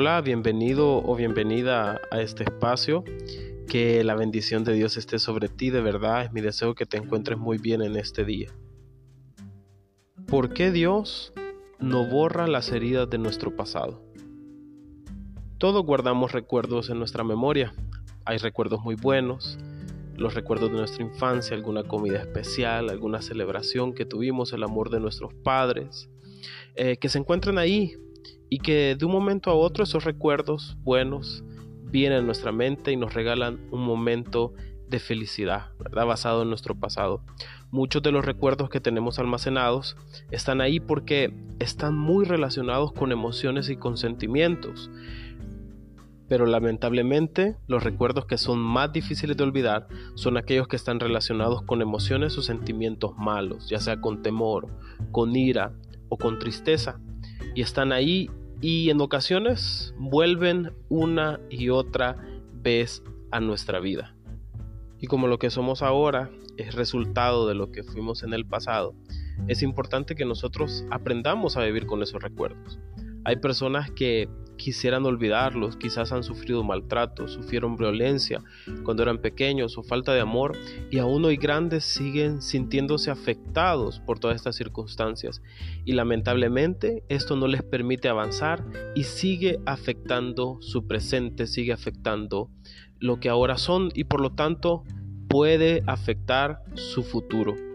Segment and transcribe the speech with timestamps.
[0.00, 3.02] Hola, bienvenido o bienvenida a este espacio.
[3.66, 6.98] Que la bendición de Dios esté sobre ti, de verdad es mi deseo que te
[6.98, 8.46] encuentres muy bien en este día.
[10.28, 11.32] ¿Por qué Dios
[11.80, 14.00] no borra las heridas de nuestro pasado?
[15.58, 17.74] Todos guardamos recuerdos en nuestra memoria.
[18.24, 19.58] Hay recuerdos muy buenos,
[20.14, 25.00] los recuerdos de nuestra infancia, alguna comida especial, alguna celebración que tuvimos, el amor de
[25.00, 26.08] nuestros padres,
[26.76, 27.96] eh, que se encuentran ahí
[28.48, 31.44] y que de un momento a otro esos recuerdos buenos
[31.90, 34.52] vienen a nuestra mente y nos regalan un momento
[34.88, 36.06] de felicidad, ¿verdad?
[36.06, 37.22] Basado en nuestro pasado.
[37.70, 39.96] Muchos de los recuerdos que tenemos almacenados
[40.30, 44.90] están ahí porque están muy relacionados con emociones y con sentimientos.
[46.28, 51.62] Pero lamentablemente los recuerdos que son más difíciles de olvidar son aquellos que están relacionados
[51.62, 54.68] con emociones o sentimientos malos, ya sea con temor,
[55.10, 55.72] con ira
[56.08, 57.00] o con tristeza.
[57.58, 62.14] Y están ahí y en ocasiones vuelven una y otra
[62.52, 64.14] vez a nuestra vida.
[65.00, 68.94] Y como lo que somos ahora es resultado de lo que fuimos en el pasado,
[69.48, 72.78] es importante que nosotros aprendamos a vivir con esos recuerdos.
[73.24, 78.42] Hay personas que quisieran olvidarlos, quizás han sufrido maltrato, sufrieron violencia
[78.82, 80.58] cuando eran pequeños o falta de amor
[80.90, 85.40] y aún hoy grandes siguen sintiéndose afectados por todas estas circunstancias
[85.86, 88.62] y lamentablemente esto no les permite avanzar
[88.94, 92.50] y sigue afectando su presente, sigue afectando
[92.98, 94.84] lo que ahora son y por lo tanto
[95.28, 97.67] puede afectar su futuro.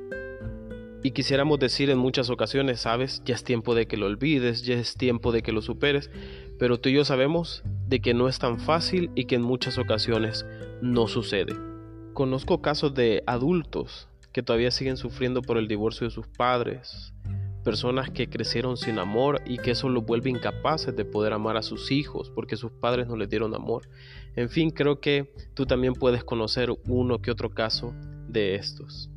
[1.06, 4.76] Y quisiéramos decir en muchas ocasiones, sabes, ya es tiempo de que lo olvides, ya
[4.76, 6.10] es tiempo de que lo superes,
[6.58, 9.78] pero tú y yo sabemos de que no es tan fácil y que en muchas
[9.78, 10.46] ocasiones
[10.82, 11.58] no sucede.
[12.14, 17.14] Conozco casos de adultos que todavía siguen sufriendo por el divorcio de sus padres,
[17.66, 21.64] personas que crecieron sin amor y que eso los vuelve incapaces de poder amar a
[21.64, 23.90] sus hijos porque sus padres no les dieron amor.
[24.38, 27.94] En fin, creo que tú también puedes conocer uno que otro caso
[28.30, 29.10] de estos.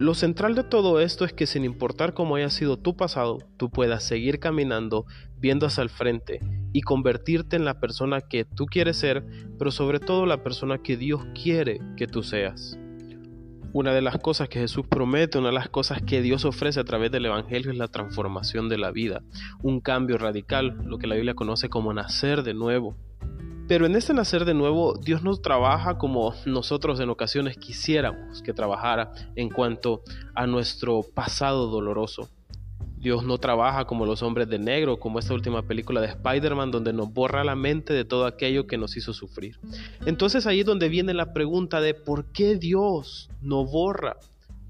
[0.00, 3.68] Lo central de todo esto es que sin importar cómo haya sido tu pasado, tú
[3.68, 5.04] puedas seguir caminando,
[5.36, 6.40] viendo hacia el frente
[6.72, 9.26] y convertirte en la persona que tú quieres ser,
[9.58, 12.78] pero sobre todo la persona que Dios quiere que tú seas.
[13.74, 16.84] Una de las cosas que Jesús promete, una de las cosas que Dios ofrece a
[16.84, 19.22] través del Evangelio es la transformación de la vida,
[19.62, 22.96] un cambio radical, lo que la Biblia conoce como nacer de nuevo.
[23.70, 28.52] Pero en este nacer de nuevo, Dios no trabaja como nosotros en ocasiones quisiéramos que
[28.52, 30.02] trabajara en cuanto
[30.34, 32.28] a nuestro pasado doloroso.
[32.98, 36.92] Dios no trabaja como los hombres de negro, como esta última película de Spider-Man, donde
[36.92, 39.60] nos borra la mente de todo aquello que nos hizo sufrir.
[40.04, 44.16] Entonces ahí es donde viene la pregunta de por qué Dios no borra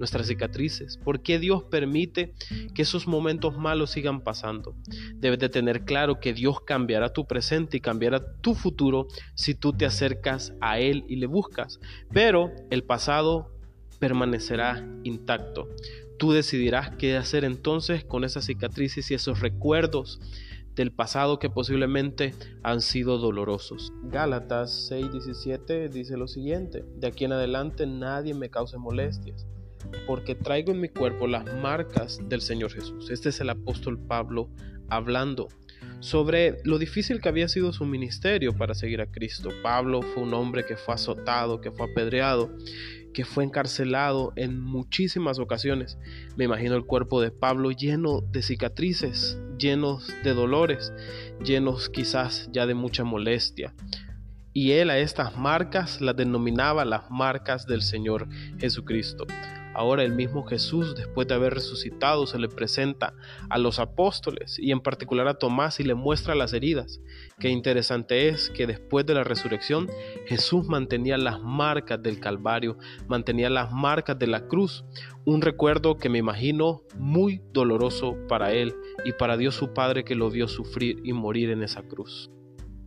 [0.01, 0.97] nuestras cicatrices?
[0.97, 2.35] ¿Por qué Dios permite
[2.75, 4.75] que esos momentos malos sigan pasando?
[5.15, 9.73] Debes de tener claro que Dios cambiará tu presente y cambiará tu futuro si tú
[9.73, 11.79] te acercas a Él y le buscas.
[12.13, 13.53] Pero el pasado
[14.01, 15.69] permanecerá intacto.
[16.19, 20.21] Tú decidirás qué hacer entonces con esas cicatrices y esos recuerdos
[20.75, 23.93] del pasado que posiblemente han sido dolorosos.
[24.05, 29.47] Gálatas 6:17 dice lo siguiente, de aquí en adelante nadie me cause molestias
[30.07, 33.11] porque traigo en mi cuerpo las marcas del Señor Jesús.
[33.11, 34.51] Este es el apóstol Pablo
[34.89, 35.49] hablando
[36.01, 39.51] sobre lo difícil que había sido su ministerio para seguir a Cristo.
[39.63, 42.51] Pablo fue un hombre que fue azotado, que fue apedreado,
[43.13, 45.99] que fue encarcelado en muchísimas ocasiones.
[46.37, 50.93] Me imagino el cuerpo de Pablo lleno de cicatrices, llenos de dolores,
[51.45, 53.75] llenos quizás ya de mucha molestia.
[54.53, 59.27] Y él a estas marcas las denominaba las marcas del Señor Jesucristo.
[59.81, 63.15] Ahora el mismo Jesús, después de haber resucitado, se le presenta
[63.49, 67.01] a los apóstoles y en particular a Tomás y le muestra las heridas.
[67.39, 69.89] Qué interesante es que después de la resurrección
[70.27, 72.77] Jesús mantenía las marcas del Calvario,
[73.09, 74.85] mantenía las marcas de la cruz,
[75.25, 78.75] un recuerdo que me imagino muy doloroso para él
[79.07, 82.31] y para Dios su Padre que lo vio sufrir y morir en esa cruz.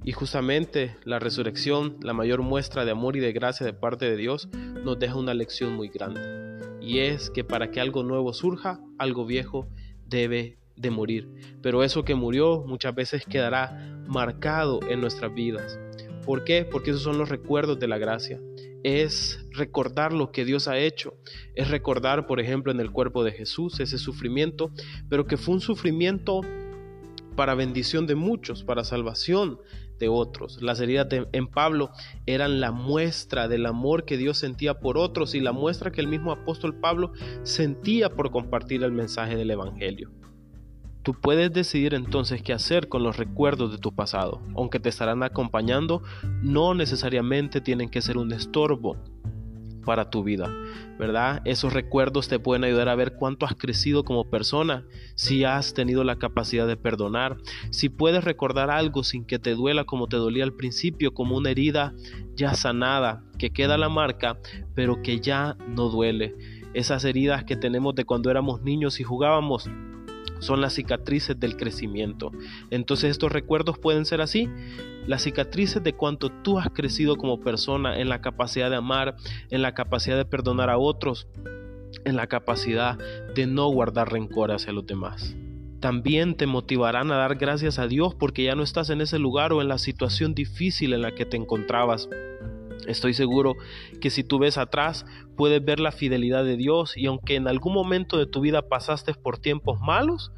[0.04, 4.16] Y justamente la resurrección, la mayor muestra de amor y de gracia de parte de
[4.16, 4.48] Dios,
[4.84, 6.43] nos deja una lección muy grande
[6.84, 9.68] y es que para que algo nuevo surja, algo viejo
[10.08, 11.30] debe de morir.
[11.62, 15.80] Pero eso que murió muchas veces quedará marcado en nuestras vidas.
[16.26, 16.66] ¿Por qué?
[16.66, 18.42] Porque esos son los recuerdos de la gracia.
[18.84, 21.16] Es recordar lo que Dios ha hecho.
[21.56, 24.72] Es recordar, por ejemplo, en el cuerpo de Jesús ese sufrimiento,
[25.10, 26.42] pero que fue un sufrimiento
[27.36, 29.60] para bendición de muchos, para salvación
[30.00, 30.62] de otros.
[30.62, 31.92] Las heridas en Pablo
[32.26, 36.08] eran la muestra del amor que Dios sentía por otros y la muestra que el
[36.08, 37.12] mismo apóstol Pablo
[37.44, 40.12] sentía por compartir el mensaje del Evangelio.
[41.04, 44.42] Tú puedes decidir entonces qué hacer con los recuerdos de tu pasado.
[44.56, 46.02] Aunque te estarán acompañando,
[46.42, 48.98] no necesariamente tienen que ser un estorbo
[49.84, 50.50] para tu vida,
[50.98, 51.42] ¿verdad?
[51.46, 54.86] Esos recuerdos te pueden ayudar a ver cuánto has crecido como persona,
[55.16, 57.38] si has tenido la capacidad de perdonar,
[57.72, 61.52] si puedes recordar algo sin que te duela como te dolía al principio, como una
[61.52, 61.94] herida
[62.36, 64.38] ya sanada, que queda la marca,
[64.74, 66.36] pero que ya no duele.
[66.74, 69.70] Esas heridas que tenemos de cuando éramos niños y jugábamos,
[70.44, 72.32] son las cicatrices del crecimiento.
[72.70, 74.50] Entonces estos recuerdos pueden ser así,
[75.08, 79.16] las cicatrices de cuánto tú has crecido como persona en la capacidad de amar,
[79.50, 81.28] en la capacidad de perdonar a otros,
[82.06, 82.98] en la capacidad
[83.36, 85.36] de no guardar rencor hacia los demás.
[85.80, 89.52] También te motivarán a dar gracias a Dios porque ya no estás en ese lugar
[89.52, 92.08] o en la situación difícil en la que te encontrabas.
[92.88, 93.56] Estoy seguro
[94.02, 97.74] que si tú ves atrás, puedes ver la fidelidad de Dios y aunque en algún
[97.74, 100.32] momento de tu vida pasaste por tiempos malos,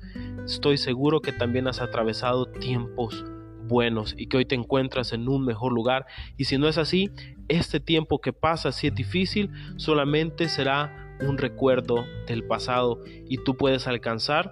[0.46, 3.26] estoy seguro que también has atravesado tiempos
[3.68, 6.06] buenos y que hoy te encuentras en un mejor lugar.
[6.38, 7.10] Y si no es así,
[7.48, 13.56] este tiempo que pasa, si es difícil, solamente será un recuerdo del pasado y tú
[13.56, 14.52] puedes alcanzar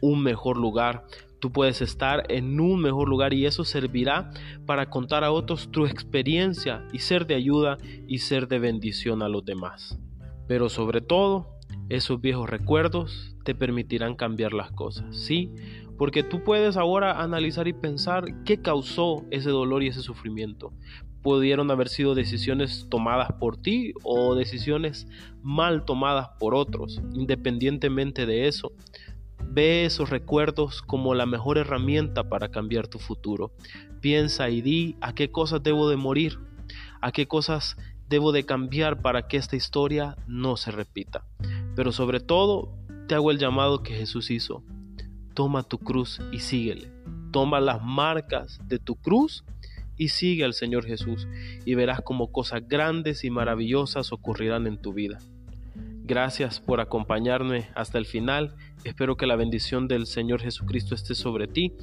[0.00, 1.04] un mejor lugar
[1.40, 4.30] Tú puedes estar en un mejor lugar y eso servirá
[4.66, 9.28] para contar a otros tu experiencia y ser de ayuda y ser de bendición a
[9.28, 9.98] los demás.
[10.48, 11.58] Pero sobre todo,
[11.88, 15.50] esos viejos recuerdos te permitirán cambiar las cosas, ¿sí?
[15.96, 20.72] Porque tú puedes ahora analizar y pensar qué causó ese dolor y ese sufrimiento.
[21.22, 25.08] Pudieron haber sido decisiones tomadas por ti o decisiones
[25.42, 27.00] mal tomadas por otros.
[27.14, 28.72] Independientemente de eso,
[29.58, 33.50] Ve esos recuerdos como la mejor herramienta para cambiar tu futuro.
[34.00, 36.38] Piensa y di a qué cosas debo de morir,
[37.00, 37.76] a qué cosas
[38.08, 41.24] debo de cambiar para que esta historia no se repita.
[41.74, 42.72] Pero sobre todo,
[43.08, 44.62] te hago el llamado que Jesús hizo.
[45.34, 46.92] Toma tu cruz y síguele.
[47.32, 49.44] Toma las marcas de tu cruz
[49.96, 51.26] y sigue al Señor Jesús
[51.64, 55.18] y verás como cosas grandes y maravillosas ocurrirán en tu vida.
[56.08, 58.56] Gracias por acompañarme hasta el final.
[58.82, 61.74] Espero que la bendición del Señor Jesucristo esté sobre ti.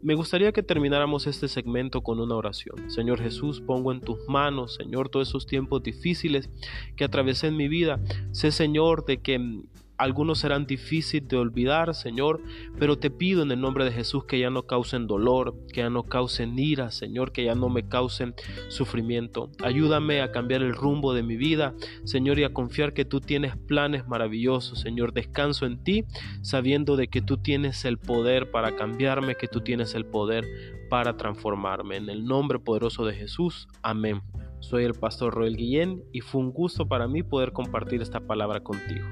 [0.00, 2.90] Me gustaría que termináramos este segmento con una oración.
[2.90, 6.48] Señor Jesús, pongo en tus manos, Señor, todos esos tiempos difíciles
[6.96, 8.00] que atravesé en mi vida.
[8.32, 9.60] Sé, Señor, de que
[9.96, 12.42] algunos serán difíciles de olvidar, Señor,
[12.78, 15.90] pero te pido en el nombre de Jesús que ya no causen dolor, que ya
[15.90, 18.34] no causen ira, Señor, que ya no me causen
[18.68, 19.50] sufrimiento.
[19.62, 21.74] Ayúdame a cambiar el rumbo de mi vida,
[22.04, 25.12] Señor, y a confiar que tú tienes planes maravillosos, Señor.
[25.12, 26.04] Descanso en ti,
[26.42, 30.44] sabiendo de que tú tienes el poder para cambiarme, que tú tienes el poder
[30.90, 31.96] para transformarme.
[31.96, 34.22] En el nombre poderoso de Jesús, amén.
[34.60, 38.60] Soy el pastor Roel Guillén y fue un gusto para mí poder compartir esta palabra
[38.60, 39.04] contigo.